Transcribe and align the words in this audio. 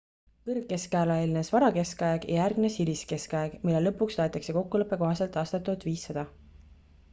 kõrgkeskajale 0.49 1.17
eelnes 1.23 1.51
varakeskaeg 1.55 2.25
ja 2.29 2.39
järgnes 2.39 2.79
hiliskeskaeg 2.81 3.59
mille 3.69 3.83
lõpuks 3.89 4.19
loetakse 4.23 4.59
kokkuleppe 4.59 5.01
kohaselt 5.05 5.41
aastat 5.45 5.69
1500 5.71 6.29